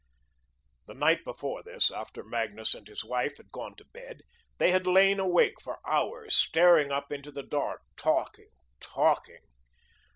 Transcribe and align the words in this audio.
The 0.87 0.95
night 0.95 1.23
before 1.23 1.61
this, 1.61 1.91
after 1.91 2.23
Magnus 2.23 2.73
and 2.73 2.87
his 2.87 3.05
wife 3.05 3.37
had 3.37 3.51
gone 3.51 3.75
to 3.75 3.85
bed, 3.85 4.21
they 4.57 4.71
had 4.71 4.87
lain 4.87 5.19
awake 5.19 5.61
for 5.61 5.77
hours, 5.85 6.35
staring 6.35 6.91
up 6.91 7.11
into 7.11 7.31
the 7.31 7.43
dark, 7.43 7.81
talking, 7.97 8.49
talking. 8.79 9.43